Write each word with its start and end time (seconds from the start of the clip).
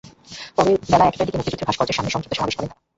পরে 0.55 0.69
বেলা 0.91 1.05
একটার 1.07 1.27
দিকে 1.27 1.37
মুক্তিযুদ্ধের 1.39 1.67
ভাস্কর্যের 1.69 1.97
সামনে 1.97 2.13
সংক্ষিপ্ত 2.13 2.33
সমাবেশ 2.37 2.55
করেন 2.57 2.69
তাঁরা। 2.71 2.79